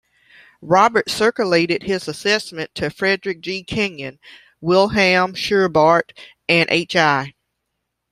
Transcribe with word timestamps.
Roberts 0.63 1.13
circulated 1.13 1.83
his 1.83 2.07
assessment 2.07 2.73
to 2.73 2.89
Frederic 2.89 3.39
G. 3.41 3.63
Kenyon, 3.63 4.17
Wilhelm 4.59 5.35
Schubart 5.35 6.17
and 6.49 6.67
H. 6.71 6.95
I. 6.95 7.35